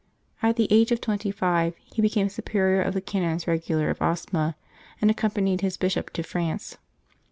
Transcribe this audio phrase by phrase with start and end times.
[0.41, 4.55] At the age of twenty five he became superior of the Canons Regular of Osma,
[4.99, 6.79] and accompanied his Bishop to France.